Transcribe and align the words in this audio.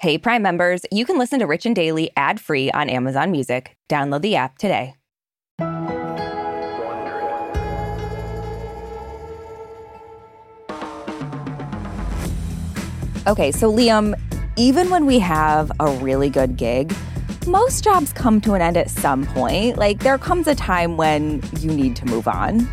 Hey, 0.00 0.16
Prime 0.16 0.40
members, 0.40 0.80
you 0.90 1.04
can 1.04 1.18
listen 1.18 1.40
to 1.40 1.46
Rich 1.46 1.66
and 1.66 1.76
Daily 1.76 2.10
ad 2.16 2.40
free 2.40 2.70
on 2.70 2.88
Amazon 2.88 3.30
Music. 3.30 3.76
Download 3.90 4.22
the 4.22 4.34
app 4.34 4.56
today. 4.56 4.94
Okay, 13.26 13.52
so 13.52 13.70
Liam, 13.70 14.18
even 14.56 14.88
when 14.88 15.04
we 15.04 15.18
have 15.18 15.70
a 15.80 15.90
really 15.98 16.30
good 16.30 16.56
gig, 16.56 16.94
most 17.46 17.84
jobs 17.84 18.10
come 18.14 18.40
to 18.40 18.54
an 18.54 18.62
end 18.62 18.78
at 18.78 18.88
some 18.88 19.26
point. 19.26 19.76
Like, 19.76 19.98
there 19.98 20.16
comes 20.16 20.46
a 20.46 20.54
time 20.54 20.96
when 20.96 21.42
you 21.58 21.70
need 21.70 21.94
to 21.96 22.06
move 22.06 22.26
on. 22.26 22.66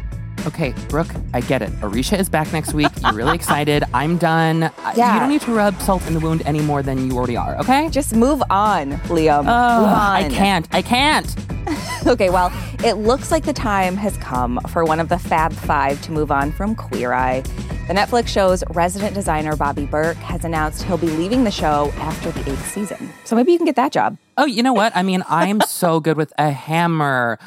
Okay, 0.46 0.74
Brooke, 0.90 1.10
I 1.34 1.42
get 1.42 1.62
it. 1.62 1.72
Arisha 1.82 2.18
is 2.18 2.30
back 2.30 2.52
next 2.54 2.74
week. 2.74 2.88
You're 3.02 3.14
really 3.14 3.36
excited. 3.42 3.84
I'm 3.94 4.18
done. 4.18 4.72
Yeah. 4.96 5.14
You 5.14 5.20
don't 5.20 5.30
need 5.30 5.42
to 5.42 5.52
rub 5.54 5.80
salt 5.82 6.06
in 6.08 6.14
the 6.14 6.20
wound 6.20 6.42
any 6.46 6.62
more 6.62 6.82
than 6.82 7.10
you 7.10 7.18
already 7.18 7.36
are, 7.36 7.58
okay? 7.58 7.90
Just 7.90 8.16
move 8.16 8.42
on, 8.50 8.92
Liam. 9.08 9.40
Oh, 9.40 9.82
move 9.82 9.90
on. 9.90 10.24
I 10.24 10.30
can't. 10.30 10.68
I 10.72 10.82
can't. 10.82 11.36
Okay, 12.06 12.30
well, 12.30 12.54
it 12.86 12.94
looks 12.94 13.32
like 13.32 13.44
the 13.44 13.52
time 13.52 13.98
has 13.98 14.16
come 14.18 14.62
for 14.70 14.86
one 14.86 15.02
of 15.02 15.10
the 15.10 15.20
Fab 15.20 15.52
Five 15.52 16.02
to 16.04 16.14
move 16.14 16.32
on 16.32 16.54
from 16.54 16.74
Queer 16.74 17.12
Eye. 17.12 17.42
The 17.90 17.94
Netflix 17.94 18.30
show's 18.30 18.64
resident 18.70 19.14
designer 19.14 19.58
Bobby 19.58 19.86
Berk 19.86 20.16
has 20.18 20.46
announced 20.46 20.84
he'll 20.84 20.98
be 20.98 21.08
leaving 21.10 21.44
the 21.44 21.52
show 21.52 21.92
after 21.98 22.32
the 22.32 22.50
eighth 22.50 22.72
season. 22.72 23.10
So 23.26 23.36
maybe 23.36 23.52
you 23.52 23.58
can 23.58 23.66
get 23.66 23.76
that 23.76 23.92
job. 23.92 24.18
Oh, 24.38 24.46
you 24.46 24.64
know 24.64 24.72
what? 24.72 24.96
I 24.96 25.04
mean, 25.04 25.22
I 25.28 25.48
am 25.48 25.60
so 25.62 26.00
good 26.00 26.16
with 26.16 26.32
a 26.38 26.52
hammer, 26.52 27.38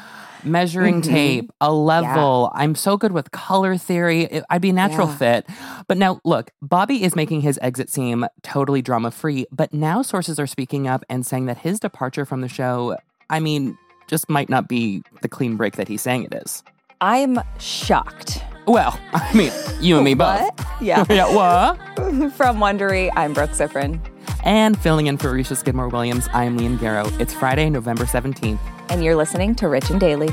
measuring 0.43 1.01
Mm-hmm. 1.01 1.11
tape, 1.13 1.51
a 1.61 1.71
level. 1.73 2.51
I'm 2.53 2.75
so 2.75 2.97
good 2.97 3.11
with 3.11 3.31
color 3.31 3.77
theory. 3.77 4.23
It- 4.23 4.43
I'd 4.49 4.61
be 4.61 4.69
a 4.69 4.73
natural 4.73 5.07
Yeah. 5.07 5.15
fit. 5.17 5.45
But 5.87 5.97
now, 5.97 6.19
look, 6.23 6.51
Bobby 6.61 7.03
is 7.03 7.15
making 7.15 7.41
his 7.41 7.59
exit 7.61 7.89
seem 7.89 8.25
totally 8.43 8.81
drama 8.81 9.11
free. 9.11 9.45
But 9.51 9.73
now 9.73 10.01
sources 10.01 10.39
are 10.39 10.47
speaking 10.47 10.87
up 10.87 11.03
and 11.09 11.25
saying 11.25 11.45
that 11.45 11.57
his 11.59 11.79
departure 11.79 12.25
from 12.25 12.41
the 12.41 12.47
show, 12.49 12.97
I 13.29 13.39
mean, 13.39 13.77
just 14.07 14.29
might 14.29 14.49
not 14.49 14.67
be 14.67 15.03
the 15.21 15.29
clean 15.29 15.55
break 15.55 15.77
that 15.77 15.87
he's 15.87 16.01
saying 16.01 16.23
it 16.25 16.33
is. 16.33 16.63
I'm 16.99 17.39
shocked. 17.59 18.41
Well, 18.67 18.99
I 19.13 19.33
mean, 19.33 19.51
you 19.79 19.95
and 19.95 20.05
me 20.05 20.13
both. 20.13 20.49
Yeah. 20.81 21.05
yeah, 21.09 21.33
what? 21.33 21.77
From 22.33 22.57
Wondery, 22.57 23.09
I'm 23.15 23.33
Brooke 23.33 23.51
Siffrinn. 23.51 23.99
And 24.43 24.77
filling 24.77 25.07
in 25.07 25.17
for 25.17 25.31
Risha 25.33 25.55
Skidmore 25.55 25.89
Williams, 25.89 26.27
I'm 26.33 26.57
Liam 26.57 26.77
Garrow. 26.77 27.07
It's 27.19 27.33
Friday, 27.33 27.69
November 27.69 28.05
17th. 28.05 28.59
And 28.89 29.03
you're 29.03 29.15
listening 29.15 29.55
to 29.55 29.67
Rich 29.67 29.89
and 29.89 29.99
Daily. 29.99 30.29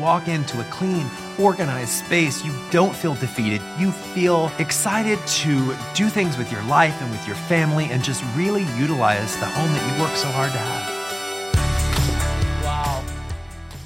Walk 0.00 0.28
into 0.28 0.60
a 0.60 0.64
clean, 0.70 1.06
organized 1.38 1.90
space, 1.90 2.42
you 2.44 2.52
don't 2.70 2.94
feel 2.96 3.14
defeated. 3.16 3.60
You 3.78 3.92
feel 3.92 4.50
excited 4.58 5.18
to 5.26 5.76
do 5.94 6.08
things 6.08 6.38
with 6.38 6.50
your 6.50 6.62
life 6.62 6.98
and 7.02 7.10
with 7.10 7.26
your 7.26 7.36
family 7.36 7.84
and 7.86 8.02
just 8.02 8.24
really 8.34 8.64
utilize 8.78 9.36
the 9.36 9.44
home 9.46 9.70
that 9.72 9.94
you 9.96 10.02
work 10.02 10.14
so 10.16 10.28
hard 10.28 10.52
to 10.52 10.58
have. 10.58 12.64
Wow. 12.64 13.04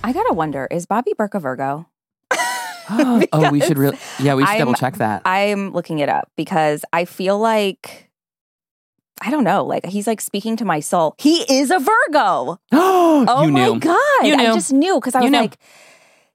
I 0.05 0.13
gotta 0.13 0.33
wonder, 0.35 0.69
is 0.71 0.87
Bobby 0.87 1.15
Berk 1.19 1.35
a 1.35 1.41
Virgo? 1.41 1.87
oh, 2.31 3.49
we 3.51 3.61
should 3.61 3.79
really, 3.79 3.99
yeah, 4.21 4.35
we 4.35 4.43
should 4.45 4.51
I'm- 4.51 4.59
double 4.61 4.75
check 4.75 4.99
that. 4.99 5.23
I'm 5.25 5.73
looking 5.73 5.99
it 5.99 6.09
up 6.09 6.31
because 6.37 6.85
I 6.93 7.07
feel 7.07 7.39
like 7.41 8.09
I 9.21 9.31
don't 9.31 9.45
know, 9.45 9.65
like 9.65 9.87
he's 9.87 10.07
like 10.07 10.21
speaking 10.21 10.57
to 10.59 10.65
my 10.65 10.79
soul. 10.81 11.15
He 11.19 11.43
is 11.53 11.73
a 11.73 11.79
Virgo. 11.81 12.61
Oh 13.27 13.45
you 13.47 13.53
my 13.53 13.65
knew. 13.69 13.79
god. 13.81 13.99
You 14.25 14.37
knew. 14.37 14.51
I 14.51 14.55
just 14.55 14.73
knew 14.73 14.97
because 14.97 15.15
I 15.15 15.21
You 15.21 15.25
was 15.27 15.31
knew. 15.33 15.39
like 15.39 15.57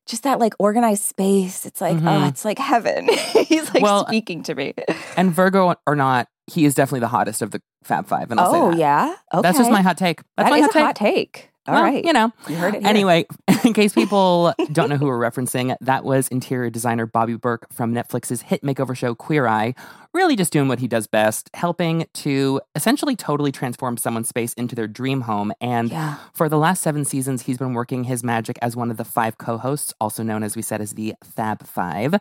just 0.10 0.24
that 0.24 0.40
like 0.40 0.54
organized 0.60 1.04
space. 1.04 1.66
It's 1.66 1.80
like, 1.82 1.98
oh, 1.98 2.02
Mhm. 2.02 2.30
it's 2.30 2.44
like 2.44 2.60
heaven. 2.60 3.08
he's 3.48 3.74
like 3.74 3.84
Well, 3.84 4.06
speaking 4.08 4.44
to 4.44 4.56
me. 4.56 4.74
And 5.16 5.32
Virgo 5.34 5.76
or 5.88 5.96
not, 5.96 6.28
he 6.48 6.66
is 6.66 6.74
definitely 6.76 7.02
the 7.02 7.08
hottest 7.08 7.42
of 7.42 7.52
the 7.52 7.62
Fab 7.84 8.08
Five. 8.08 8.32
And 8.32 8.40
I'll 8.40 8.50
oh 8.54 8.72
say 8.72 8.78
that. 8.78 8.80
yeah. 8.80 9.16
Okay. 9.34 9.42
That's 9.44 9.58
just 9.58 9.72
my 9.72 9.82
hot 9.82 9.98
take. 9.98 10.22
That's 10.36 10.50
That 10.50 10.52
my 10.52 10.60
hot 10.62 10.70
a 10.70 10.74
take. 10.74 10.84
hot 10.84 10.96
take. 10.96 11.52
All 11.68 11.76
Well, 11.76 11.84
right. 11.84 12.04
You 12.04 12.14
know. 12.14 12.32
You 12.48 12.56
heard 12.56 12.76
it 12.76 12.82
here. 12.82 12.90
Anyway, 12.90 13.26
in 13.64 13.74
case 13.74 13.94
people 13.94 14.54
don't 14.72 14.90
know 14.90 14.98
who 14.98 15.06
we're 15.06 15.20
referencing, 15.20 15.76
that 15.82 16.04
was 16.04 16.28
interior 16.30 16.70
designer 16.70 17.06
Bobby 17.06 17.36
Berk 17.36 17.72
from 17.72 17.94
Netflix's 17.94 18.42
hit 18.44 18.64
makeover 18.64 18.96
show 18.96 19.14
Queer 19.14 19.46
Eye, 19.46 19.76
really 20.14 20.36
just 20.36 20.52
doing 20.52 20.68
what 20.68 20.80
he 20.80 20.88
does 20.88 21.06
best, 21.06 21.50
helping 21.54 22.08
to 22.16 22.60
essentially 22.74 23.16
totally 23.16 23.52
transform 23.52 23.98
someone's 23.98 24.28
space 24.30 24.54
into 24.54 24.74
their 24.74 24.88
dream 24.88 25.22
home. 25.22 25.52
And 25.62 25.92
Yeah. 25.92 26.16
for 26.34 26.50
the 26.50 26.58
last 26.58 26.82
seven 26.82 27.06
seasons, 27.06 27.44
he's 27.44 27.58
been 27.60 27.74
working 27.74 28.06
his 28.06 28.24
magic 28.24 28.58
as 28.62 28.76
one 28.76 28.90
of 28.90 28.98
the 28.98 29.06
five 29.06 29.38
co 29.38 29.58
hosts, 29.58 29.94
also 30.02 30.24
known 30.24 30.42
as 30.44 30.56
we 30.56 30.62
said 30.64 30.82
as 30.82 30.94
the 30.94 31.14
Fab 31.24 31.68
Five. 31.68 32.16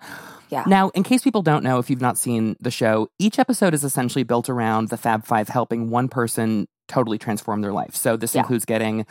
Yeah. 0.51 0.65
Now, 0.67 0.91
in 0.91 1.03
case 1.05 1.23
people 1.23 1.43
don't 1.43 1.63
know, 1.65 1.79
if 1.79 1.89
you've 1.89 2.01
not 2.03 2.19
seen 2.19 2.57
the 2.61 2.71
show, 2.71 3.09
each 3.19 3.39
episode 3.39 3.73
is 3.73 3.85
essentially 3.85 4.25
built 4.25 4.51
around 4.51 4.89
the 4.89 4.97
Fab 4.99 5.25
Five 5.25 5.49
helping 5.49 5.89
one 5.89 6.09
person 6.09 6.67
totally 6.89 7.19
transform 7.19 7.61
their 7.61 7.73
life. 7.73 7.95
So 7.95 8.17
this 8.17 8.35
Yeah. 8.35 8.41
includes 8.41 8.65
getting 8.65 9.07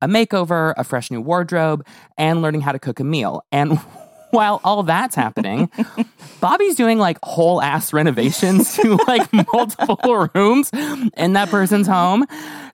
a 0.00 0.06
makeover, 0.08 0.74
a 0.76 0.84
fresh 0.84 1.10
new 1.10 1.20
wardrobe, 1.20 1.84
and 2.18 2.42
learning 2.42 2.60
how 2.62 2.72
to 2.72 2.78
cook 2.78 3.00
a 3.00 3.04
meal. 3.04 3.42
And 3.52 3.78
while 4.30 4.60
all 4.64 4.82
that's 4.82 5.14
happening, 5.14 5.70
Bobby's 6.40 6.74
doing 6.74 6.98
like 6.98 7.18
whole 7.22 7.60
ass 7.60 7.92
renovations 7.92 8.74
to 8.76 8.96
like 9.06 9.30
multiple 9.52 10.28
rooms 10.34 10.70
in 11.16 11.34
that 11.34 11.48
person's 11.50 11.86
home. 11.86 12.24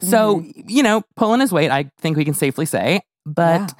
So, 0.00 0.44
you 0.66 0.82
know, 0.82 1.02
pulling 1.16 1.40
his 1.40 1.52
weight, 1.52 1.70
I 1.70 1.90
think 1.98 2.16
we 2.16 2.24
can 2.24 2.34
safely 2.34 2.66
say. 2.66 3.00
But 3.26 3.74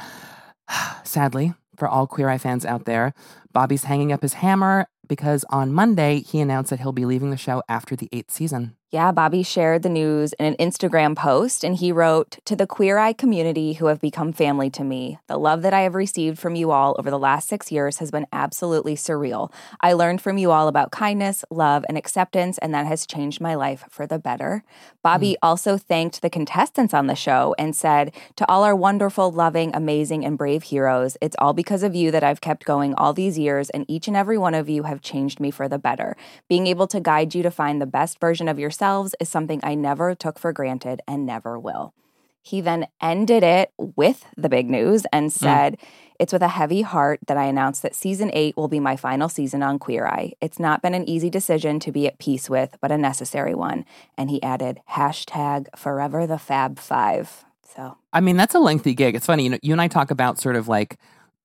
sadly, 1.05 1.55
for 1.77 1.89
all 1.89 2.07
Queer 2.07 2.29
Eye 2.29 2.39
fans 2.39 2.65
out 2.65 2.85
there, 2.85 3.15
Bobby's 3.53 3.85
hanging 3.85 4.13
up 4.13 4.23
his 4.23 4.35
hammer 4.35 4.87
because 5.09 5.45
on 5.51 5.73
Monday 5.73 6.21
he 6.21 6.41
announced 6.41 6.71
that 6.71 6.81
he'll 6.81 6.93
be 6.93 7.07
leaving 7.07 7.31
the 7.31 7.37
show 7.37 7.63
after 7.69 7.97
the 7.97 8.09
eighth 8.13 8.31
season. 8.31 8.77
Yeah, 8.91 9.13
Bobby 9.13 9.43
shared 9.43 9.83
the 9.83 9.91
news 9.91 10.33
in 10.39 10.47
an 10.47 10.57
Instagram 10.57 11.15
post 11.15 11.63
and 11.63 11.77
he 11.77 11.93
wrote, 11.93 12.39
To 12.47 12.57
the 12.57 12.67
Queer 12.67 12.97
Eye 12.97 13.13
community 13.13 13.75
who 13.75 13.85
have 13.85 14.01
become 14.01 14.33
family 14.33 14.71
to 14.71 14.83
me, 14.83 15.19
the 15.27 15.37
love 15.37 15.61
that 15.61 15.75
I 15.75 15.83
have 15.83 15.95
received 15.95 16.39
from 16.39 16.55
you 16.55 16.71
all 16.71 16.97
over 16.99 17.11
the 17.11 17.19
last 17.19 17.51
six 17.51 17.71
years 17.71 17.99
has 17.99 18.11
been 18.11 18.27
absolutely 18.33 18.95
surreal. 18.95 19.53
I 19.83 19.93
learned 19.93 20.23
from 20.23 20.39
you 20.39 20.53
all 20.53 20.69
about 20.69 20.91
kindness, 20.91 21.45
love, 21.51 21.85
and 21.87 21.99
acceptance, 21.99 22.57
and 22.57 22.73
that 22.73 22.87
has 22.87 23.05
changed 23.05 23.43
my 23.43 23.55
life 23.55 23.85
for 23.91 24.07
the 24.07 24.19
better. 24.19 24.65
Bobby 25.03 25.33
hmm. 25.33 25.47
also 25.47 25.77
thanked 25.77 26.23
the 26.23 26.31
contestants 26.31 26.95
on 26.95 27.09
the 27.09 27.15
show 27.15 27.55
and 27.59 27.77
said, 27.77 28.15
To 28.37 28.51
all 28.51 28.65
our 28.65 28.75
wonderful, 28.75 29.31
loving, 29.31 29.71
amazing, 29.75 30.25
and 30.25 30.39
brave 30.39 30.63
heroes, 30.63 31.19
it's 31.21 31.37
all 31.39 31.53
because 31.53 31.83
of 31.83 31.95
you 31.95 32.11
that 32.11 32.25
I've 32.25 32.41
kept 32.41 32.65
going 32.65 32.95
all 32.95 33.13
these 33.13 33.39
years, 33.39 33.69
and 33.69 33.85
each 33.87 34.09
and 34.09 34.17
every 34.17 34.39
one 34.39 34.55
of 34.55 34.71
you 34.71 34.85
have 34.85 35.03
changed 35.03 35.41
me 35.41 35.51
for 35.51 35.69
the 35.69 35.79
better. 35.79 36.17
Being 36.49 36.67
able 36.67 36.87
to 36.87 37.01
guide 37.01 37.35
you 37.35 37.43
to 37.43 37.51
find 37.51 37.83
the 37.83 37.87
best 37.87 38.19
version 38.19 38.49
of 38.49 38.59
yourselves 38.79 39.15
is 39.19 39.29
something 39.29 39.61
I 39.63 39.75
never 39.75 40.15
took 40.15 40.39
for 40.39 40.53
granted 40.53 41.01
and 41.09 41.27
never 41.27 41.59
will. 41.59 41.95
He 42.43 42.61
then 42.61 42.87
ended 43.03 43.43
it 43.43 43.73
with 43.77 44.25
the 44.37 44.49
big 44.49 44.71
news 44.71 45.05
and 45.13 45.31
mm. 45.31 45.33
said, 45.33 45.79
It's 46.21 46.33
with 46.33 46.43
a 46.43 46.49
heavy 46.49 46.83
heart 46.83 47.19
that 47.27 47.37
I 47.37 47.47
announce 47.47 47.81
that 47.81 47.97
season 47.97 48.31
eight 48.33 48.57
will 48.57 48.69
be 48.69 48.79
my 48.79 48.95
final 48.95 49.29
season 49.29 49.65
on 49.65 49.81
Queer 49.81 50.07
Eye. 50.07 50.35
It's 50.41 50.61
not 50.61 50.81
been 50.81 50.95
an 50.95 51.09
easy 51.09 51.29
decision 51.29 51.81
to 51.81 51.91
be 51.91 52.07
at 52.07 52.21
peace 52.21 52.49
with, 52.49 52.77
but 52.81 52.93
a 52.93 52.97
necessary 52.97 53.55
one. 53.55 53.85
And 54.17 54.31
he 54.31 54.41
added, 54.45 54.81
hashtag 54.93 55.67
forever 55.77 56.27
the 56.27 56.39
Fab 56.39 56.79
Five. 56.79 57.45
So, 57.75 57.99
I 58.13 58.21
mean, 58.21 58.37
that's 58.37 58.55
a 58.55 58.61
lengthy 58.61 58.95
gig. 58.95 59.17
It's 59.17 59.27
funny, 59.27 59.45
you 59.45 59.51
know, 59.51 59.59
you 59.61 59.73
and 59.73 59.81
I 59.81 59.89
talk 59.89 60.13
about 60.13 60.39
sort 60.39 60.55
of 60.55 60.69
like 60.69 60.97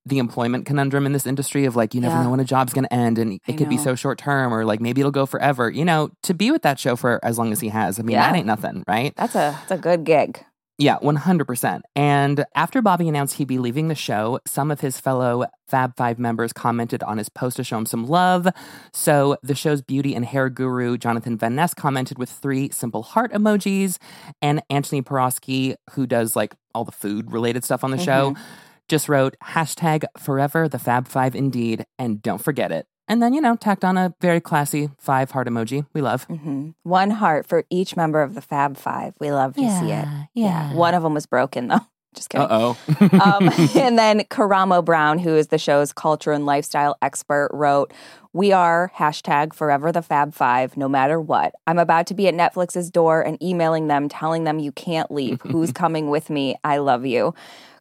the 0.05 0.19
employment 0.19 0.65
conundrum 0.65 1.05
in 1.05 1.13
this 1.13 1.25
industry 1.25 1.65
of 1.65 1.75
like 1.75 1.93
you 1.93 2.01
never 2.01 2.15
Yeah. 2.15 2.23
know 2.23 2.31
when 2.31 2.39
a 2.39 2.45
job's 2.45 2.73
going 2.73 2.85
to 2.85 2.93
end 2.93 3.17
and 3.17 3.39
it 3.47 3.57
could 3.57 3.69
be 3.69 3.77
so 3.77 3.95
short 3.95 4.17
term 4.17 4.53
or 4.53 4.65
like 4.65 4.81
maybe 4.81 5.01
it'll 5.01 5.11
go 5.11 5.25
forever. 5.25 5.69
You 5.69 5.85
know, 5.85 6.09
to 6.23 6.33
be 6.33 6.51
with 6.51 6.61
that 6.63 6.79
show 6.79 6.95
for 6.95 7.19
as 7.23 7.37
long 7.37 7.51
as 7.51 7.59
he 7.61 7.69
has, 7.69 7.99
I 7.99 8.03
mean, 8.03 8.13
Yeah. 8.15 8.29
that 8.29 8.37
ain't 8.37 8.47
nothing, 8.47 8.83
right? 8.87 9.13
that's 9.15 9.35
a, 9.35 9.57
that's 9.67 9.71
a 9.71 9.77
good 9.77 10.03
gig. 10.03 10.43
Yeah, 10.79 10.97
100%. 10.99 11.81
And 11.95 12.45
after 12.55 12.81
Bobby 12.81 13.07
announced 13.07 13.35
he'd 13.35 13.47
be 13.47 13.59
leaving 13.59 13.89
the 13.89 13.95
show, 13.95 14.39
some 14.47 14.71
of 14.71 14.81
his 14.81 14.99
fellow 14.99 15.45
Fab 15.67 15.95
Five 15.95 16.17
members 16.17 16.51
commented 16.51 17.03
on 17.03 17.19
his 17.19 17.29
post 17.29 17.57
to 17.57 17.63
show 17.63 17.77
him 17.77 17.85
some 17.85 18.07
love. 18.07 18.47
So 18.91 19.37
the 19.43 19.53
show's 19.53 19.83
beauty 19.83 20.15
and 20.15 20.25
hair 20.25 20.49
guru, 20.49 20.97
Jonathan 20.97 21.37
Van 21.37 21.55
Ness, 21.55 21.75
commented 21.75 22.17
with 22.17 22.29
three 22.29 22.69
simple 22.71 23.03
heart 23.03 23.31
emojis. 23.31 23.97
And 24.41 24.63
Antoni 24.71 25.03
Porowski, 25.03 25.75
who 25.91 26.07
does 26.07 26.35
like 26.35 26.55
all 26.73 26.83
the 26.85 26.91
food 26.91 27.31
related 27.31 27.63
stuff 27.63 27.83
on 27.83 27.91
the 27.91 27.97
mm-hmm. 27.97 28.05
show, 28.05 28.35
just 28.87 29.07
wrote 29.09 29.35
hashtag 29.43 30.05
forever 30.17 30.67
the 30.67 30.79
Fab 30.79 31.07
Five 31.07 31.35
indeed. 31.35 31.85
And 31.97 32.21
don't 32.21 32.41
forget 32.43 32.71
it. 32.71 32.85
And 33.07 33.21
then, 33.21 33.33
you 33.33 33.41
know, 33.41 33.55
tacked 33.57 33.83
on 33.83 33.97
a 33.97 34.13
very 34.21 34.39
classy 34.39 34.89
five 34.97 35.31
heart 35.31 35.47
emoji. 35.47 35.85
We 35.93 36.01
love. 36.01 36.23
hmm 36.25 36.69
One 36.83 37.11
heart 37.11 37.45
for 37.45 37.65
each 37.69 37.97
member 37.97 38.21
of 38.21 38.33
the 38.33 38.41
Fab 38.41 38.77
Five. 38.77 39.13
We 39.19 39.31
love 39.31 39.55
to 39.55 39.61
see 39.79 39.91
it. 39.91 40.05
yeah. 40.33 40.73
One 40.73 40.93
of 40.93 41.03
them 41.03 41.13
was 41.13 41.25
broken 41.25 41.67
though. 41.67 41.81
Just 42.15 42.29
kidding. 42.29 42.45
Uh 42.47 42.75
oh. 42.75 43.09
um, 43.19 43.49
and 43.75 43.97
then 43.97 44.19
Karamo 44.25 44.85
Brown, 44.85 45.17
who 45.19 45.35
is 45.35 45.47
the 45.47 45.57
show's 45.57 45.91
culture 45.91 46.31
and 46.31 46.45
lifestyle 46.45 46.95
expert, 47.01 47.49
wrote, 47.51 47.91
We 48.33 48.51
are 48.51 48.91
hashtag 48.95 49.53
forever 49.53 49.91
the 49.91 50.03
Fab 50.03 50.33
Five, 50.33 50.77
no 50.77 50.87
matter 50.87 51.19
what. 51.19 51.53
I'm 51.65 51.79
about 51.79 52.05
to 52.07 52.13
be 52.13 52.27
at 52.27 52.35
Netflix's 52.35 52.91
door 52.91 53.21
and 53.21 53.41
emailing 53.41 53.87
them, 53.87 54.09
telling 54.09 54.43
them 54.43 54.59
you 54.59 54.71
can't 54.71 55.09
leave. 55.11 55.41
Who's 55.41 55.71
coming 55.71 56.09
with 56.11 56.29
me? 56.29 56.55
I 56.63 56.77
love 56.77 57.03
you. 57.05 57.33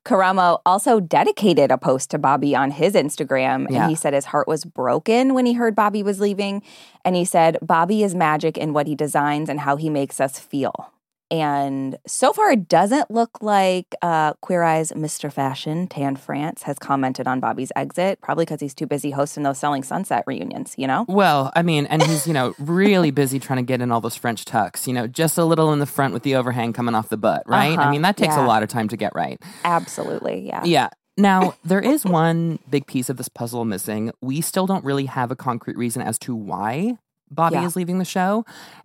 Karamo 0.05 0.61
also 0.67 0.99
dedicated 0.99 1.71
a 1.71 1.79
post 1.79 2.11
to 2.11 2.19
Bobby 2.19 2.57
on 2.57 2.73
his 2.73 2.95
Instagram, 2.95 3.67
and 3.69 3.89
he 3.89 3.95
said 3.95 4.15
his 4.15 4.27
heart 4.27 4.49
was 4.49 4.65
broken 4.65 5.33
when 5.33 5.47
he 5.47 5.53
heard 5.53 5.77
Bobby 5.77 6.03
was 6.03 6.19
leaving. 6.19 6.63
And 7.05 7.15
he 7.15 7.25
said, 7.25 7.57
Bobby 7.63 8.03
is 8.03 8.15
magic 8.15 8.59
in 8.59 8.73
what 8.73 8.87
he 8.87 8.97
designs 8.97 9.49
and 9.49 9.61
how 9.61 9.77
he 9.77 9.89
makes 9.89 10.21
us 10.21 10.39
feel. 10.39 10.93
And 11.33 11.97
so 12.07 12.35
far, 12.35 12.51
it 12.53 12.69
doesn't 12.69 13.11
look 13.11 13.39
like 13.41 13.95
uh, 14.03 14.35
Queer 14.43 14.63
Eye's 14.63 14.93
Mr. 14.93 15.33
Fashion, 15.33 15.89
Tan 15.89 16.15
France, 16.15 16.65
has 16.65 16.79
commented 16.79 17.27
on 17.27 17.41
Bobby's 17.41 17.73
exit, 17.75 18.21
probably 18.21 18.45
because 18.45 18.61
he's 18.61 18.75
too 18.75 18.87
busy 18.87 19.11
hosting 19.13 19.43
those 19.43 19.57
Selling 19.57 19.83
Sunset 19.83 20.25
reunions, 20.27 20.75
you 20.77 20.87
know? 20.87 21.07
Well, 21.09 21.51
I 21.57 21.63
mean, 21.63 21.87
and 21.87 22.03
he's, 22.03 22.27
you 22.27 22.35
know, 22.35 22.55
really 22.59 23.11
busy 23.11 23.39
trying 23.41 23.57
to 23.57 23.63
get 23.63 23.81
in 23.81 23.91
all 23.91 24.03
those 24.03 24.15
French 24.15 24.45
tucks, 24.45 24.87
you 24.87 24.93
know, 24.93 25.07
just 25.07 25.39
a 25.39 25.45
little 25.47 25.73
in 25.73 25.79
the 25.79 25.87
front 25.87 26.13
with 26.13 26.23
the 26.23 26.35
overhang 26.37 26.75
coming 26.75 26.95
off 26.95 27.09
the 27.09 27.17
butt, 27.17 27.45
right? 27.47 27.79
I 27.79 27.83
Uh-huh, 27.83 27.91
mean, 27.91 28.03
that 28.03 28.19
takes 28.19 28.37
yeah. 28.37 28.45
a 28.45 28.47
lot 28.47 28.63
of 28.63 28.69
time 28.69 28.89
to 28.89 28.99
get 28.99 29.15
right. 29.15 29.41
Absolutely, 29.65 30.47
yeah. 30.47 30.63
Yeah. 30.65 30.91
Now, 31.17 31.55
there 31.65 31.81
is 31.81 32.05
one 32.05 32.59
big 32.69 32.87
piece 32.87 33.09
of 33.09 33.17
this 33.17 33.29
puzzle 33.29 33.65
missing. 33.65 34.13
We 34.21 34.43
still 34.43 34.67
don't 34.67 34.85
really 34.85 35.07
have 35.07 35.31
a 35.31 35.37
concrete 35.37 35.79
reason 35.79 36.03
as 36.03 36.19
to 36.21 36.35
why 36.35 36.99
Bobby 37.35 37.57
Yeah. 37.57 37.67
is 37.67 37.77
leaving 37.77 37.99
the 37.99 38.05
show. 38.05 38.45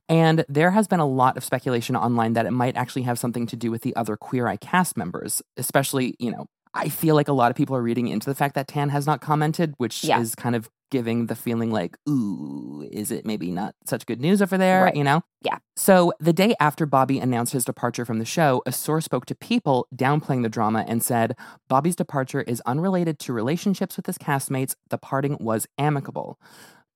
And 0.09 0.45
there 0.47 0.71
has 0.71 0.87
been 0.87 0.99
a 0.99 1.05
lot 1.05 1.37
of 1.37 1.43
speculation 1.43 1.95
online 1.95 2.33
that 2.33 2.45
it 2.45 2.51
might 2.51 2.75
actually 2.77 3.03
have 3.03 3.19
something 3.19 3.45
to 3.47 3.55
do 3.55 3.71
with 3.71 3.81
the 3.81 3.95
other 3.95 4.15
Queer 4.17 4.47
Eye 4.47 4.57
cast 4.57 4.97
members, 4.97 5.41
especially, 5.57 6.15
you 6.19 6.31
know, 6.31 6.45
I 6.73 6.89
feel 6.89 7.15
like 7.15 7.27
a 7.27 7.33
lot 7.33 7.49
of 7.49 7.57
people 7.57 7.75
are 7.75 7.81
reading 7.81 8.07
into 8.07 8.29
the 8.29 8.35
fact 8.35 8.53
that 8.55 8.67
Tan 8.67 8.89
has 8.89 9.05
not 9.07 9.19
commented, 9.21 9.73
which 9.77 10.03
Yeah. 10.03 10.19
is 10.19 10.35
kind 10.35 10.55
of 10.55 10.69
giving 10.89 11.25
the 11.25 11.35
feeling 11.35 11.69
like, 11.71 11.97
ooh, 12.07 12.87
is 12.91 13.11
it 13.11 13.25
maybe 13.25 13.51
not 13.51 13.75
such 13.85 14.05
good 14.05 14.21
news 14.21 14.41
over 14.41 14.57
there? 14.57 14.83
Right. 14.83 14.95
You 14.95 15.03
know? 15.03 15.21
Yeah. 15.41 15.57
So 15.75 16.13
the 16.19 16.31
day 16.31 16.55
after 16.61 16.85
Bobby 16.85 17.19
announced 17.19 17.51
his 17.51 17.65
departure 17.65 18.05
from 18.05 18.19
the 18.19 18.25
show, 18.25 18.61
a 18.65 18.71
source 18.71 19.03
spoke 19.05 19.25
to 19.25 19.35
People 19.35 19.87
downplaying 19.93 20.43
the 20.43 20.49
drama 20.49 20.85
and 20.87 21.03
said, 21.03 21.35
Bobby's 21.67 21.95
departure 21.97 22.41
is 22.41 22.61
unrelated 22.65 23.19
to 23.19 23.33
relationships 23.33 23.97
with 23.97 24.05
his 24.05 24.17
castmates. 24.17 24.75
The 24.89 24.97
parting 24.97 25.35
was 25.41 25.67
amicable. 25.77 26.39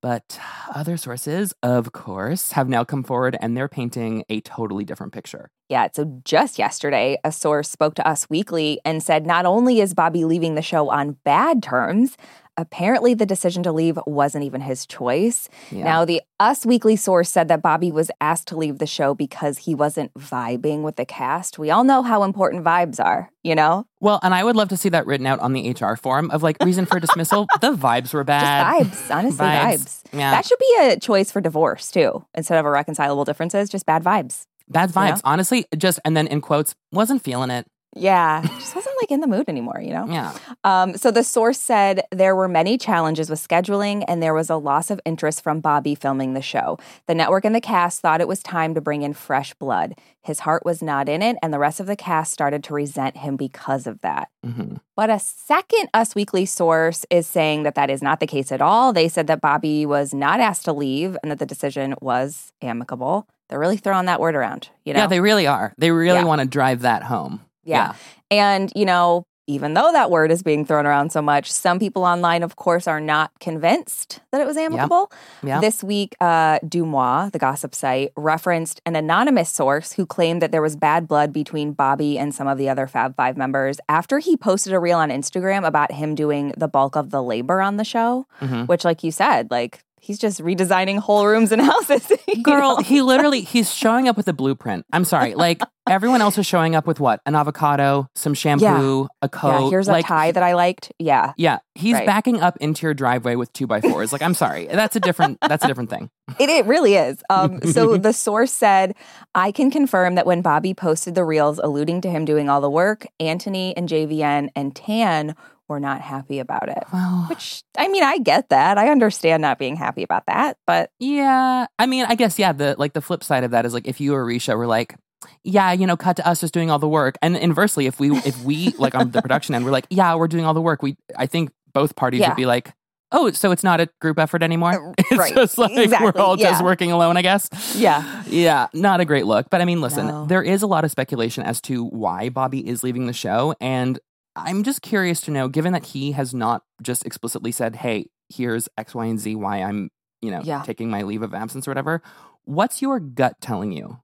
But 0.01 0.39
other 0.74 0.98
sources, 0.98 1.53
of 1.62 1.92
course, 1.92 2.53
have 2.53 2.68
now 2.68 2.83
come 2.83 3.03
forward 3.03 3.38
and 3.39 3.56
they're 3.56 3.69
painting 3.69 4.24
a 4.30 4.42
totally 4.42 4.83
different 4.83 5.13
picture. 5.13 5.51
Yeah, 5.69 5.88
so 5.94 6.21
just 6.25 6.59
yesterday, 6.59 7.18
a 7.24 7.31
source 7.31 7.69
spoke 7.69 7.95
to 7.95 8.07
Us 8.07 8.30
Weekly 8.30 8.81
and 8.83 9.01
said 9.01 9.25
not 9.25 9.45
only 9.45 9.80
is 9.80 9.94
Bobby 9.94 10.25
leaving 10.25 10.56
the 10.56 10.62
show 10.62 10.89
on 10.89 11.18
bad 11.24 11.62
terms, 11.63 12.18
apparently 12.57 13.13
the 13.13 13.25
decision 13.25 13.63
to 13.63 13.71
leave 13.71 13.98
wasn't 14.06 14.44
even 14.44 14.62
his 14.62 14.86
choice. 14.86 15.50
Yeah. 15.71 15.83
Now, 15.83 16.06
the 16.06 16.21
Us 16.39 16.65
Weekly 16.65 16.95
source 16.95 17.30
said 17.30 17.48
that 17.48 17.62
Bobby 17.62 17.92
was 17.92 18.12
asked 18.19 18.48
to 18.50 18.57
leave 18.57 18.80
the 18.80 18.88
show 18.88 19.13
because 19.13 19.59
he 19.59 19.75
wasn't 19.75 20.13
vibing 20.15 20.81
with 20.81 20.95
the 20.95 21.06
cast. 21.06 21.57
We 21.59 21.69
all 21.69 21.83
know 21.83 22.01
how 22.03 22.24
important 22.24 22.63
vibes 22.63 23.03
are, 23.03 23.30
you 23.44 23.56
know? 23.56 23.86
Well, 24.00 24.19
and 24.24 24.33
I 24.33 24.44
would 24.44 24.56
love 24.56 24.69
to 24.69 24.77
see 24.77 24.89
that 24.89 25.06
written 25.06 25.27
out 25.27 25.39
on 25.39 25.53
the 25.53 25.71
HR 25.71 25.95
form 25.95 26.31
of 26.31 26.44
like 26.44 26.57
reason 26.63 26.86
for 26.86 27.00
dismissal. 27.00 27.48
the 27.62 27.74
vibes 27.74 28.13
were 28.13 28.24
bad. 28.24 28.83
Just 28.89 29.01
vibes, 29.09 29.15
honestly, 29.15 29.45
Vibes. 29.45 29.74
vibes. 29.77 30.03
Yeah. 30.13 30.31
That 30.31 30.45
should 30.45 30.59
be 30.59 30.75
a 30.81 31.00
choice 31.00 31.31
for 31.31 31.42
divorce, 31.42 31.92
too. 31.92 32.25
Instead 32.33 32.57
of 32.59 32.65
irreconcilable 32.65 33.25
differences, 33.25 33.69
just 33.69 33.86
bad 33.86 34.03
vibes. 34.03 34.44
Bad 34.68 34.89
You 34.89 35.01
know? 35.01 35.07
vibes. 35.12 35.21
Honestly, 35.24 35.65
just, 35.77 36.00
and 36.06 36.15
then 36.15 36.27
in 36.27 36.42
quotes, 36.42 36.75
wasn't 36.92 37.24
feeling 37.24 37.50
it. 37.50 37.68
Yeah, 37.95 38.41
just 38.43 38.73
wasn't 38.73 38.95
like 39.01 39.11
in 39.11 39.19
the 39.19 39.27
mood 39.27 39.49
anymore, 39.49 39.81
you 39.81 39.91
know? 39.91 40.05
Yeah. 40.07 40.33
Um, 40.63 40.95
so 40.95 41.11
the 41.11 41.23
source 41.23 41.59
said 41.59 42.03
there 42.11 42.35
were 42.35 42.47
many 42.47 42.77
challenges 42.77 43.29
with 43.29 43.45
scheduling 43.45 44.05
and 44.07 44.23
there 44.23 44.33
was 44.33 44.49
a 44.49 44.55
loss 44.55 44.89
of 44.89 45.01
interest 45.05 45.41
from 45.43 45.59
Bobby 45.59 45.93
filming 45.95 46.33
the 46.33 46.41
show. 46.41 46.77
The 47.07 47.15
network 47.15 47.43
and 47.43 47.53
the 47.53 47.59
cast 47.61 47.99
thought 48.01 48.21
it 48.21 48.27
was 48.29 48.41
time 48.41 48.75
to 48.75 48.81
bring 48.81 49.01
in 49.01 49.13
fresh 49.13 49.53
blood. 49.55 49.95
His 50.21 50.39
heart 50.41 50.63
was 50.63 50.81
not 50.83 51.09
in 51.09 51.21
it, 51.23 51.35
and 51.41 51.51
the 51.51 51.57
rest 51.59 51.79
of 51.79 51.88
the 51.88 51.95
cast 51.95 52.31
started 52.31 52.63
to 52.65 52.73
resent 52.75 53.17
him 53.17 53.35
because 53.35 53.88
of 53.88 53.99
that. 54.01 54.29
hmm 54.45 54.75
But 54.95 55.09
a 55.09 55.19
second 55.19 55.89
Us 55.93 56.13
Weekly 56.15 56.45
source 56.45 57.05
is 57.09 57.25
saying 57.27 57.63
that 57.63 57.75
that 57.75 57.89
is 57.89 58.01
not 58.03 58.19
the 58.19 58.27
case 58.27 58.51
at 58.51 58.61
all. 58.61 58.93
They 58.93 59.07
said 59.09 59.27
that 59.27 59.41
Bobby 59.41 59.85
was 59.85 60.13
not 60.13 60.39
asked 60.39 60.65
to 60.65 60.73
leave 60.73 61.17
and 61.23 61.31
that 61.31 61.39
the 61.39 61.45
decision 61.45 61.95
was 62.01 62.53
amicable. 62.61 63.27
They're 63.49 63.59
really 63.59 63.77
throwing 63.77 64.05
that 64.05 64.19
word 64.21 64.35
around, 64.35 64.69
you 64.85 64.93
know? 64.93 64.99
Yeah, 65.01 65.07
they 65.07 65.19
really 65.19 65.47
are. 65.47 65.73
They 65.77 65.91
really 65.91 66.19
Yeah. 66.19 66.25
want 66.25 66.39
to 66.41 66.47
drive 66.47 66.81
that 66.81 67.03
home. 67.03 67.41
Yeah. 67.63 67.93
And, 68.29 68.71
you 68.75 68.85
know, 68.85 69.25
even 69.47 69.73
though 69.73 69.91
that 69.91 70.09
word 70.09 70.31
is 70.31 70.43
being 70.43 70.65
thrown 70.65 70.85
around 70.85 71.11
so 71.11 71.21
much, 71.21 71.51
some 71.51 71.77
people 71.79 72.03
online, 72.05 72.41
of 72.43 72.55
course, 72.55 72.87
are 72.87 73.01
not 73.01 73.31
convinced 73.41 74.21
that 74.31 74.39
it 74.39 74.47
was 74.47 74.55
amicable. 74.55 75.11
Yeah. 75.43 75.59
This 75.59 75.83
week, 75.83 76.15
uh, 76.21 76.59
DeuxMoi, 76.59 77.31
the 77.31 77.39
gossip 77.39 77.75
site, 77.75 78.11
referenced 78.15 78.81
an 78.85 78.95
anonymous 78.95 79.49
source 79.49 79.93
who 79.93 80.05
claimed 80.05 80.41
that 80.41 80.51
there 80.51 80.61
was 80.61 80.75
bad 80.77 81.07
blood 81.07 81.33
between 81.33 81.73
Bobby 81.73 82.17
and 82.17 82.33
some 82.33 82.47
of 82.47 82.57
the 82.57 82.69
other 82.69 82.87
Fab 82.87 83.15
Five 83.15 83.35
members 83.35 83.79
after 83.89 84.19
he 84.19 84.37
posted 84.37 84.73
a 84.73 84.79
reel 84.79 84.99
on 84.99 85.09
Instagram 85.09 85.65
about 85.67 85.91
him 85.91 86.15
doing 86.15 86.53
the 86.55 86.67
bulk 86.67 86.95
of 86.95 87.09
the 87.09 87.21
labor 87.21 87.61
on 87.61 87.75
the 87.77 87.83
show, 87.83 88.27
Mhm. 88.41 88.67
which, 88.67 88.85
like 88.85 89.03
you 89.03 89.11
said, 89.11 89.49
like 89.51 89.83
he's 90.01 90.19
just 90.19 90.42
redesigning 90.42 91.00
whole 91.00 91.25
rooms 91.25 91.51
and 91.51 91.62
houses. 91.74 92.12
Girl, 92.44 92.77
know? 92.77 92.83
he 92.83 93.01
literally 93.01 93.42
he's 93.42 93.74
showing 93.74 94.07
up 94.09 94.18
with 94.18 94.27
a 94.27 94.33
blueprint. 94.33 94.86
I'm 94.92 95.06
sorry. 95.06 95.36
Like 95.36 95.62
everyone 95.88 96.21
else 96.21 96.38
is 96.38 96.45
showing 96.45 96.75
up 96.75 96.86
with 96.88 97.00
what? 97.00 97.21
An 97.25 97.36
avocado, 97.36 98.07
some 98.15 98.33
shampoo, 98.33 99.07
a 99.21 99.30
coat. 99.30 99.63
yeah, 99.65 99.69
here's 99.69 99.88
like, 99.88 100.06
a 100.06 100.07
tie 100.07 100.31
that 100.31 100.44
I 100.44 100.53
liked. 100.53 100.92
Yeah. 101.00 101.33
Yeah, 101.38 101.59
he's 101.75 101.94
Right. 101.94 102.06
backing 102.06 102.42
up 102.42 102.57
into 102.57 102.86
your 102.86 102.94
driveway 102.94 103.36
with 103.36 103.53
two 103.53 103.68
by 103.68 103.80
fours. 103.81 104.12
Like, 104.12 104.21
I'm 104.21 104.33
sorry, 104.33 104.68
that's 104.68 104.95
a 104.95 105.00
different 105.00 105.38
that's 105.42 105.63
a 105.63 105.68
different 105.68 105.89
thing. 105.89 106.09
It, 106.39 106.50
it 106.50 106.65
really 106.65 106.95
is. 106.95 107.21
Um, 107.30 107.62
so 107.62 107.98
the 107.98 108.13
source 108.13 108.51
said, 108.53 108.95
I 109.36 109.51
can 109.51 109.69
confirm 109.69 110.15
that 110.15 110.25
when 110.25 110.42
Bobby 110.42 110.74
posted 110.74 111.13
the 111.13 111.25
reels 111.25 111.59
alluding 111.62 112.01
to 112.01 112.09
him 112.09 112.25
doing 112.25 112.50
all 112.50 112.62
the 112.62 112.69
work, 112.69 113.06
Anthony 113.19 113.75
and 113.75 113.88
JVN 113.89 114.50
and 114.56 114.75
Tan 114.75 115.36
were 115.71 115.79
not 115.79 116.01
happy 116.01 116.38
about 116.39 116.69
it. 116.69 116.83
Well, 116.94 117.25
Which, 117.29 117.63
I 117.77 117.88
mean, 117.88 118.03
I 118.03 118.19
get 118.19 118.50
that. 118.50 118.77
I 118.77 118.89
understand 118.89 119.41
not 119.41 119.57
being 119.57 119.75
happy 119.75 120.03
about 120.03 120.25
that. 120.27 120.57
But 120.68 120.91
yeah, 121.00 121.65
I 121.79 121.85
mean, 121.88 122.06
I 122.07 122.13
guess 122.15 122.38
yeah. 122.38 122.51
The 122.53 122.75
like 122.77 122.94
the 122.94 123.01
flip 123.01 123.23
side 123.23 123.44
of 123.44 123.51
that 123.51 123.65
is 123.65 123.73
like 123.73 123.88
if 123.88 124.00
you 124.00 124.13
or 124.13 124.23
Risha 124.25 124.56
were 124.56 124.68
like, 124.68 124.95
yeah, 125.44 125.71
you 125.71 125.88
know, 125.88 125.97
cut 125.97 126.18
to 126.18 126.27
us 126.27 126.41
just 126.41 126.53
doing 126.53 126.69
all 126.69 126.79
the 126.79 126.88
work, 126.88 127.18
and 127.21 127.35
inversely, 127.35 127.88
if 127.88 128.00
we 128.00 128.15
if 128.18 128.44
we 128.44 128.69
like 128.77 128.94
on 128.94 129.12
the 129.12 129.21
production 129.21 129.56
end, 129.56 129.65
we're 129.65 129.71
like, 129.71 129.88
yeah, 129.89 130.13
we're 130.15 130.27
doing 130.27 130.45
all 130.45 130.53
the 130.53 130.62
work. 130.62 130.83
We 130.83 130.95
I 131.18 131.25
think 131.25 131.51
both 131.74 131.95
parties 131.95 132.19
Yeah. 132.21 132.29
would 132.29 132.38
be 132.38 132.45
like. 132.45 132.74
Oh, 133.13 133.29
so 133.31 133.51
it's 133.51 133.62
not 133.62 133.81
a 133.81 133.89
group 134.00 134.17
effort 134.17 134.41
anymore? 134.41 134.72
Uh, 134.91 134.93
It's 135.12 135.17
right. 135.19 135.36
just 135.36 135.57
like 135.57 135.75
Exactly, 135.77 136.12
we're 136.15 136.22
all 136.22 136.38
just 136.38 136.63
working 136.63 136.93
alone, 136.93 137.17
I 137.17 137.22
guess. 137.22 137.50
yeah. 137.75 138.24
Yeah, 138.25 138.67
not 138.74 139.01
a 139.01 139.05
great 139.05 139.25
look. 139.25 139.50
But 139.50 139.60
I 139.60 139.65
mean, 139.65 139.81
listen, 139.81 140.07
No. 140.07 140.25
there 140.27 140.41
is 140.41 140.62
a 140.62 140.67
lot 140.67 140.86
of 140.86 140.91
speculation 140.91 141.43
as 141.43 141.60
to 141.63 141.84
why 141.84 142.29
Bobby 142.29 142.65
is 142.65 142.84
leaving 142.86 143.07
the 143.07 143.12
show. 143.13 143.53
And 143.60 144.00
I'm 144.35 144.63
just 144.63 144.81
curious 144.81 145.21
to 145.21 145.31
know, 145.31 145.47
given 145.50 145.73
that 145.73 145.88
he 145.88 146.13
has 146.13 146.33
not 146.33 146.63
just 146.81 147.05
explicitly 147.05 147.51
said, 147.51 147.75
hey, 147.77 148.07
here's 148.29 148.69
X, 148.77 148.95
Y, 148.95 149.05
and 149.05 149.19
Z 149.19 149.35
why 149.35 149.57
I'm, 149.57 149.89
you 150.21 150.31
know, 150.31 150.41
Yeah. 150.43 150.63
taking 150.63 150.89
my 150.89 151.01
leave 151.03 151.21
of 151.21 151.33
absence 151.33 151.67
or 151.67 151.71
whatever. 151.71 152.01
What's 152.45 152.81
your 152.81 153.00
gut 153.00 153.35
telling 153.41 153.71
you 153.71 154.00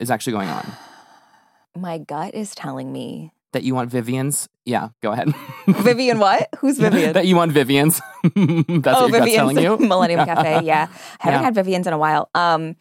is 0.00 0.10
actually 0.10 0.32
going 0.34 0.48
on? 0.48 0.66
My 1.76 1.98
gut 1.98 2.34
is 2.34 2.54
telling 2.54 2.92
me. 2.92 3.32
That 3.52 3.62
you 3.62 3.74
want 3.74 3.90
Vivian's? 3.90 4.48
Yeah, 4.66 4.88
go 5.02 5.12
ahead. 5.12 5.32
Vivian, 5.66 6.18
what? 6.18 6.48
Who's 6.58 6.76
Vivian? 6.80 7.12
that 7.14 7.26
you 7.26 7.34
want 7.36 7.52
Vivian's. 7.52 7.98
That's 8.24 8.34
oh, 8.34 9.08
what 9.08 9.10
your 9.10 9.20
gut's 9.20 9.32
telling 9.34 9.58
you. 9.58 9.78
Millennium 9.78 10.26
Cafe. 10.26 10.64
Yeah. 10.66 10.88
I 10.90 11.24
haven't 11.24 11.40
Yeah. 11.40 11.44
had 11.44 11.54
Vivian's 11.54 11.86
in 11.86 11.92
a 11.94 11.98
while. 11.98 12.28
Um, 12.34 12.76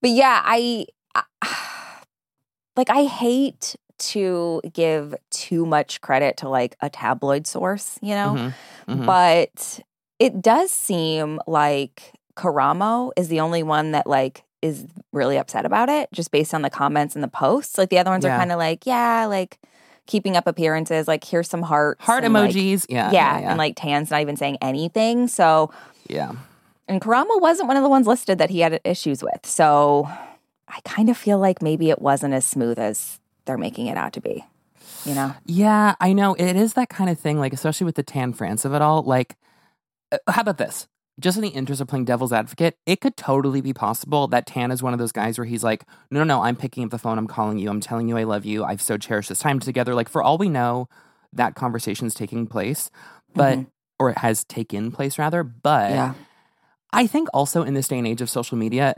but 0.00 0.10
yeah, 0.10 0.40
I, 0.44 0.86
I 1.14 1.22
like 2.76 2.88
I 2.90 3.04
hate 3.04 3.74
to 4.10 4.60
give 4.72 5.14
too 5.30 5.64
much 5.66 6.00
credit 6.00 6.36
to 6.38 6.48
like 6.48 6.76
a 6.80 6.88
tabloid 6.90 7.46
source, 7.46 7.98
you 8.02 8.14
know, 8.14 8.34
Mhm, 8.36 8.54
mhm. 8.88 9.06
but 9.06 9.80
it 10.18 10.40
does 10.42 10.70
seem 10.72 11.40
like 11.46 12.12
Karamo 12.36 13.10
is 13.16 13.28
the 13.28 13.40
only 13.40 13.62
one 13.62 13.92
that 13.92 14.06
like 14.06 14.44
is 14.62 14.86
really 15.12 15.36
upset 15.36 15.66
about 15.66 15.88
it, 15.88 16.08
just 16.12 16.30
based 16.30 16.54
on 16.54 16.62
the 16.62 16.70
comments 16.70 17.14
and 17.16 17.22
the 17.24 17.28
posts. 17.28 17.76
Like 17.78 17.90
the 17.90 17.98
other 17.98 18.10
ones 18.10 18.24
Yeah. 18.24 18.34
are 18.34 18.38
kind 18.38 18.52
of 18.52 18.58
like, 18.58 18.86
yeah, 18.86 19.26
like 19.26 19.58
keeping 20.06 20.36
up 20.36 20.46
appearances. 20.46 21.08
Like 21.08 21.24
here's 21.24 21.48
some 21.48 21.62
hearts, 21.62 22.04
Heart 22.04 22.24
and, 22.24 22.34
emojis. 22.34 22.86
yeah, 22.88 23.10
yeah, 23.10 23.12
yeah, 23.12 23.40
yeah. 23.40 23.48
and 23.50 23.58
like 23.58 23.74
Tan's 23.76 24.10
not 24.10 24.20
even 24.20 24.36
saying 24.36 24.58
anything. 24.62 25.26
So, 25.28 25.70
yeah. 26.08 26.32
and 26.88 27.00
Karamo 27.00 27.40
wasn't 27.40 27.68
one 27.68 27.76
of 27.76 27.82
the 27.82 27.88
ones 27.88 28.06
listed 28.06 28.38
that 28.38 28.50
he 28.50 28.60
had 28.60 28.80
issues 28.84 29.22
with. 29.22 29.44
So, 29.44 30.08
I 30.68 30.80
kind 30.84 31.10
of 31.10 31.16
feel 31.18 31.38
like 31.38 31.60
maybe 31.60 31.90
it 31.90 32.00
wasn't 32.00 32.32
as 32.32 32.44
smooth 32.46 32.78
as 32.78 33.18
they're 33.44 33.58
making 33.58 33.86
it 33.86 33.96
out 33.96 34.12
to 34.14 34.20
be. 34.20 34.44
You 35.04 35.14
know? 35.14 35.34
Yeah, 35.46 35.94
I 36.00 36.12
know. 36.12 36.34
It 36.34 36.56
is 36.56 36.74
that 36.74 36.88
kind 36.88 37.10
of 37.10 37.18
thing, 37.18 37.38
like, 37.38 37.52
especially 37.52 37.84
with 37.84 37.96
the 37.96 38.02
Tan 38.02 38.32
France 38.32 38.64
of 38.64 38.74
it 38.74 38.82
all. 38.82 39.02
Like, 39.02 39.36
uh, 40.10 40.18
how 40.28 40.42
about 40.42 40.58
this? 40.58 40.88
just 41.20 41.36
in 41.36 41.42
the 41.42 41.50
interest 41.50 41.80
of 41.80 41.88
playing 41.88 42.04
devil's 42.04 42.32
advocate, 42.32 42.76
it 42.86 43.00
could 43.00 43.16
totally 43.16 43.60
be 43.60 43.72
possible 43.72 44.26
that 44.28 44.46
Tan 44.46 44.70
is 44.70 44.82
one 44.82 44.92
of 44.92 44.98
those 44.98 45.12
guys 45.12 45.38
where 45.38 45.44
he's 45.44 45.62
like, 45.62 45.84
no, 46.10 46.20
no, 46.20 46.24
no, 46.24 46.42
I'm 46.42 46.56
picking 46.56 46.84
up 46.84 46.90
the 46.90 46.98
phone, 46.98 47.18
I'm 47.18 47.26
calling 47.26 47.58
you, 47.58 47.68
I'm 47.68 47.80
telling 47.80 48.08
you 48.08 48.16
I 48.16 48.24
love 48.24 48.44
you, 48.44 48.64
I've 48.64 48.82
so 48.82 48.96
cherished 48.96 49.28
this 49.28 49.38
time 49.38 49.60
together. 49.60 49.94
Like, 49.94 50.08
for 50.08 50.22
all 50.22 50.38
we 50.38 50.48
know, 50.48 50.88
that 51.32 51.54
conversation 51.54 52.06
is 52.06 52.14
taking 52.14 52.46
place, 52.46 52.90
but, 53.34 53.58
or 53.98 54.10
it 54.10 54.18
has 54.18 54.44
taken 54.44 54.90
place 54.90 55.18
rather. 55.18 55.42
But 55.42 55.90
Yeah. 55.90 56.14
I 56.92 57.06
think 57.06 57.28
also 57.32 57.62
in 57.62 57.74
this 57.74 57.88
day 57.88 57.98
and 57.98 58.06
age 58.06 58.20
of 58.20 58.28
social 58.28 58.58
media, 58.58 58.94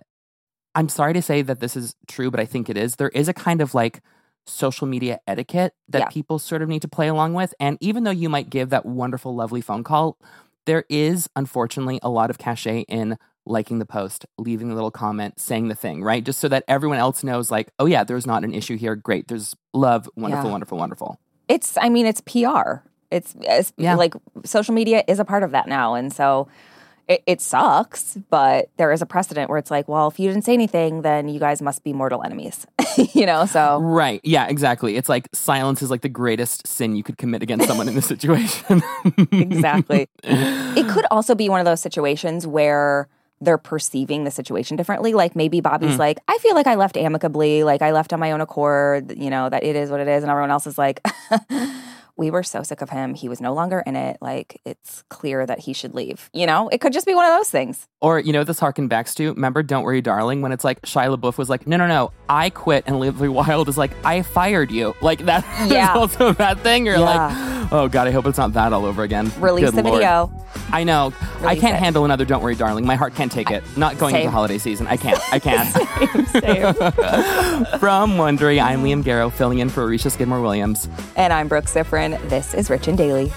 I'm 0.74 0.88
sorry 0.88 1.14
to 1.14 1.22
say 1.22 1.42
that 1.42 1.60
this 1.60 1.76
is 1.76 1.94
true, 2.08 2.30
but 2.30 2.40
I 2.40 2.44
think 2.44 2.68
it 2.68 2.76
is. 2.76 2.96
There 2.96 3.10
is 3.10 3.28
a 3.28 3.34
kind 3.34 3.60
of 3.60 3.74
like 3.74 4.00
social 4.46 4.86
media 4.86 5.20
etiquette 5.26 5.74
that 5.88 5.98
Yeah. 6.00 6.08
people 6.08 6.38
sort 6.38 6.62
of 6.62 6.68
need 6.68 6.82
to 6.82 6.88
play 6.88 7.08
along 7.08 7.34
with. 7.34 7.54
And 7.58 7.78
even 7.80 8.04
though 8.04 8.10
you 8.10 8.28
might 8.28 8.50
give 8.50 8.70
that 8.70 8.84
wonderful, 8.86 9.34
lovely 9.34 9.60
phone 9.60 9.84
call, 9.84 10.18
there 10.66 10.84
is 10.88 11.28
unfortunately 11.36 11.98
a 12.02 12.08
lot 12.10 12.30
of 12.30 12.38
cachet 12.38 12.80
in 12.88 13.16
liking 13.46 13.78
the 13.78 13.84
post, 13.86 14.24
leaving 14.38 14.70
a 14.70 14.74
little 14.74 14.90
comment, 14.90 15.38
saying 15.38 15.68
the 15.68 15.74
thing, 15.74 16.02
right? 16.02 16.24
Just 16.24 16.40
so 16.40 16.48
that 16.48 16.64
everyone 16.66 16.98
else 16.98 17.22
knows, 17.22 17.50
like, 17.50 17.70
oh 17.78 17.84
yeah, 17.86 18.02
there's 18.04 18.26
not 18.26 18.42
an 18.44 18.54
issue 18.54 18.76
here. 18.76 18.94
Great. 18.96 19.28
There's 19.28 19.54
love. 19.74 20.08
Wonderful, 20.16 20.46
Yeah. 20.46 20.52
wonderful, 20.52 20.78
wonderful. 20.78 21.18
It's, 21.48 21.76
I 21.80 21.90
mean, 21.90 22.06
it's 22.06 22.22
PR. 22.22 22.82
It's, 23.10 23.34
it's 23.42 23.72
Yeah. 23.76 23.96
like 23.96 24.14
social 24.46 24.74
media 24.74 25.04
is 25.06 25.18
a 25.20 25.24
part 25.26 25.42
of 25.42 25.50
that 25.50 25.68
now. 25.68 25.92
And 25.94 26.10
so 26.12 26.48
it, 27.08 27.22
it 27.26 27.40
sucks, 27.40 28.16
but 28.30 28.70
there 28.76 28.92
is 28.92 29.02
a 29.02 29.06
precedent 29.06 29.50
where 29.50 29.58
it's 29.58 29.70
like, 29.70 29.88
well, 29.88 30.08
if 30.08 30.18
you 30.18 30.28
didn't 30.28 30.44
say 30.44 30.54
anything, 30.54 31.02
then 31.02 31.28
you 31.28 31.38
guys 31.38 31.60
must 31.60 31.84
be 31.84 31.92
mortal 31.92 32.22
enemies, 32.22 32.66
you 33.14 33.26
know? 33.26 33.46
So 33.46 33.80
Right. 33.80 34.20
Yeah, 34.24 34.46
exactly. 34.46 34.96
It's 34.96 35.08
like 35.08 35.28
silence 35.32 35.82
is 35.82 35.90
like 35.90 36.00
the 36.00 36.08
greatest 36.08 36.66
sin 36.66 36.96
you 36.96 37.02
could 37.02 37.18
commit 37.18 37.42
against 37.42 37.66
someone 37.66 37.88
in 37.88 37.94
this 37.94 38.06
situation. 38.14 38.82
exactly. 39.32 40.08
it 40.22 40.88
could 40.88 41.06
also 41.10 41.34
be 41.34 41.48
one 41.48 41.60
of 41.60 41.66
those 41.66 41.80
situations 41.80 42.46
where 42.46 43.08
they're 43.40 43.58
perceiving 43.58 44.24
the 44.24 44.30
situation 44.30 44.76
differently. 44.76 45.12
Like 45.12 45.36
maybe 45.36 45.60
Bobby's 45.60 45.96
mm. 45.96 45.98
like, 45.98 46.18
I 46.28 46.38
feel 46.38 46.54
like 46.54 46.66
I 46.66 46.76
left 46.76 46.96
amicably, 46.96 47.64
like 47.64 47.82
I 47.82 47.92
left 47.92 48.12
on 48.12 48.20
my 48.20 48.32
own 48.32 48.40
accord, 48.40 49.16
you 49.18 49.28
know, 49.28 49.50
that 49.50 49.64
it 49.64 49.76
is 49.76 49.90
what 49.90 50.00
it 50.00 50.08
is. 50.08 50.22
And 50.22 50.30
everyone 50.30 50.50
else 50.50 50.66
is 50.66 50.78
like, 50.78 51.00
we 52.16 52.30
were 52.30 52.42
so 52.44 52.62
sick 52.62 52.80
of 52.80 52.90
him. 52.90 53.14
He 53.14 53.28
was 53.28 53.40
no 53.40 53.52
longer 53.52 53.82
in 53.86 53.96
it. 53.96 54.18
Like 54.20 54.60
it's 54.64 55.02
clear 55.08 55.44
that 55.46 55.58
he 55.60 55.72
should 55.72 55.94
leave. 55.94 56.30
You 56.32 56.46
know, 56.46 56.68
it 56.68 56.80
could 56.80 56.92
just 56.92 57.06
be 57.06 57.14
one 57.14 57.24
of 57.24 57.36
those 57.36 57.50
things. 57.50 57.86
Or, 58.00 58.18
you 58.20 58.32
know, 58.32 58.44
this 58.44 58.58
harken 58.60 58.86
backs 58.86 59.14
to, 59.16 59.32
remember 59.32 59.62
Don't 59.62 59.82
Worry 59.82 60.00
Darling, 60.00 60.40
when 60.42 60.52
it's 60.52 60.62
like 60.64 60.80
Shia 60.82 61.16
LaBeouf 61.16 61.38
was 61.38 61.48
like, 61.50 61.66
no, 61.66 61.76
no, 61.76 61.86
no, 61.88 62.12
I 62.28 62.50
quit. 62.50 62.84
And 62.86 63.00
Lively 63.00 63.28
Wild 63.28 63.68
is 63.68 63.76
like, 63.78 63.92
I 64.04 64.22
fired 64.22 64.70
you. 64.70 64.94
Like 65.00 65.24
that 65.26 65.44
Yeah. 65.70 65.94
also 65.94 66.32
that 66.34 66.60
thing. 66.60 66.86
You're 66.86 66.96
Yeah. 66.96 67.26
like, 67.26 67.53
oh 67.74 67.88
God, 67.88 68.06
I 68.06 68.12
hope 68.12 68.26
it's 68.26 68.38
not 68.38 68.52
that 68.52 68.72
all 68.72 68.84
over 68.84 69.02
again. 69.02 69.32
Release 69.38 69.66
Good 69.66 69.74
the 69.74 69.82
Lord. 69.82 69.96
video. 69.96 70.32
I 70.72 70.84
know. 70.84 71.12
I 71.42 71.56
can't 71.56 71.74
it. 71.76 71.80
handle 71.80 72.04
another 72.04 72.24
Don't 72.24 72.42
Worry 72.42 72.54
Darling. 72.54 72.86
My 72.86 72.94
heart 72.94 73.14
can't 73.14 73.30
take 73.30 73.50
it. 73.50 73.62
Not 73.76 73.98
going 73.98 74.14
into 74.14 74.30
holiday 74.30 74.58
season. 74.58 74.86
I 74.86 74.96
can't. 74.96 75.20
I 75.32 75.38
can't. 75.40 75.68
Same. 76.28 76.74
From 77.80 78.12
Wondery, 78.12 78.62
I'm 78.62 78.82
Liam 78.84 79.02
Garrow, 79.02 79.30
filling 79.30 79.58
in 79.58 79.68
for 79.68 79.84
Arisha 79.84 80.10
Skidmore 80.10 80.40
Williams. 80.40 80.88
and 81.16 81.32
I'm 81.32 81.48
Brooke 81.48 81.66
Siffrinn. 81.66 82.20
This 82.28 82.54
is 82.54 82.70
Rich 82.70 82.88
and 82.88 82.96
Daily. 82.96 83.32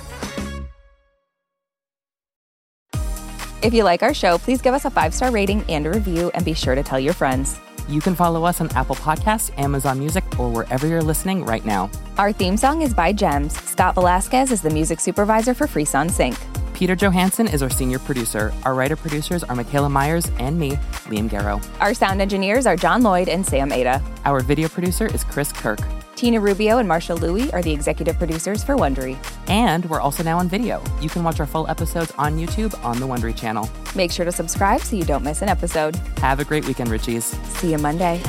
If 3.63 3.73
you 3.73 3.83
like 3.83 4.03
our 4.03 4.13
show, 4.13 4.37
please 4.37 4.61
give 4.61 4.75
us 4.75 4.85
a 4.85 4.91
five 4.91 5.13
star 5.13 5.31
rating 5.31 5.63
and 5.67 5.87
a 5.87 5.89
review, 5.89 6.29
and 6.35 6.45
be 6.45 6.53
sure 6.53 6.75
to 6.75 6.83
tell 6.83 6.99
your 6.99 7.13
friends. 7.13 7.59
You 7.87 8.01
can 8.01 8.15
follow 8.15 8.43
us 8.43 8.59
on 8.59 8.69
Apple 8.71 8.95
Podcasts, 8.95 9.57
Amazon 9.57 9.99
Music, 9.99 10.23
or 10.37 10.49
wherever 10.49 10.87
you're 10.87 11.01
listening 11.01 11.45
right 11.45 11.63
now. 11.65 11.89
Our 12.17 12.33
theme 12.33 12.57
song 12.57 12.81
is 12.81 12.93
by 12.93 13.13
Gems. 13.13 13.57
Scott 13.61 13.95
Velasquez 13.95 14.51
is 14.51 14.61
the 14.61 14.69
music 14.69 14.99
supervisor 14.99 15.53
for 15.53 15.67
Freeson 15.67 16.09
Sync. 16.09 16.37
Peter 16.73 16.95
Johansson 16.95 17.47
is 17.47 17.63
our 17.63 17.69
senior 17.69 17.97
producer. 17.97 18.53
Our 18.63 18.75
writer 18.75 18.95
producers 18.95 19.43
are 19.43 19.55
Michaela 19.55 19.89
Myers 19.89 20.29
and 20.37 20.59
me, 20.59 20.71
Liam 21.07 21.29
Garrow. 21.29 21.65
Our 21.79 21.93
sound 21.93 22.21
engineers 22.21 22.67
are 22.67 22.75
John 22.75 23.01
Lloyd 23.01 23.29
and 23.29 23.45
Sam 23.45 23.71
Ada. 23.71 24.03
Our 24.25 24.41
video 24.41 24.67
producer 24.67 25.07
is 25.07 25.23
Chris 25.23 25.51
Kirk. 25.51 25.79
Tina 26.17 26.41
Rubio 26.41 26.79
and 26.79 26.89
Marsha 26.89 27.17
Louie 27.17 27.51
are 27.51 27.61
the 27.61 27.71
executive 27.71 28.17
producers 28.17 28.63
for 28.63 28.75
Wondery. 28.75 29.15
And 29.47 29.85
we're 29.85 30.01
also 30.01 30.23
now 30.23 30.39
on 30.39 30.49
video. 30.49 30.81
You 30.99 31.09
can 31.09 31.23
watch 31.23 31.39
our 31.39 31.45
full 31.45 31.67
episodes 31.69 32.11
on 32.17 32.37
YouTube 32.37 32.73
on 32.83 32.99
the 32.99 33.05
Wondery 33.05 33.37
channel. 33.37 33.69
Make 33.95 34.11
sure 34.11 34.25
to 34.25 34.31
subscribe 34.31 34.81
so 34.81 34.95
you 34.95 35.05
don't 35.05 35.23
miss 35.23 35.43
an 35.43 35.47
episode. 35.47 35.95
Have 36.17 36.39
a 36.39 36.43
great 36.43 36.65
weekend, 36.65 36.89
Richies. 36.89 37.35
See 37.57 37.71
you 37.71 37.77
Monday. 37.77 38.19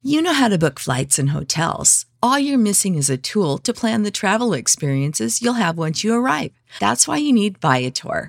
You 0.00 0.22
know 0.22 0.32
how 0.32 0.48
to 0.48 0.58
book 0.58 0.80
flights 0.80 1.18
and 1.18 1.30
hotels. 1.30 2.06
All 2.22 2.38
you're 2.38 2.56
missing 2.56 2.94
is 2.94 3.10
a 3.10 3.18
tool 3.18 3.58
to 3.58 3.74
plan 3.74 4.02
the 4.02 4.10
travel 4.10 4.54
experiences 4.54 5.42
you'll 5.42 5.60
have 5.60 5.76
once 5.76 6.02
you 6.02 6.14
arrive. 6.14 6.52
That's 6.80 7.06
why 7.06 7.18
you 7.18 7.34
need 7.34 7.58
Viator. 7.58 8.28